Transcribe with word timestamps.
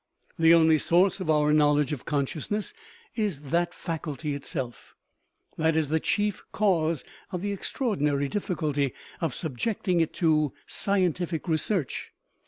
The 0.39 0.55
only 0.55 0.79
source 0.79 1.19
of 1.19 1.29
our 1.29 1.53
knowledge 1.53 1.93
of 1.93 2.05
consciousness 2.05 2.73
is 3.13 3.39
that 3.51 3.71
faculty 3.71 4.33
itself; 4.33 4.95
that 5.59 5.75
is 5.75 5.89
the 5.89 5.99
chief 5.99 6.41
cause 6.51 7.03
of 7.31 7.43
the 7.43 7.51
extraordinary 7.51 8.27
difficulty 8.27 8.95
of 9.21 9.35
subjecting 9.35 10.01
it 10.01 10.11
to 10.15 10.53
scientific 10.65 11.47
research. 11.47 12.09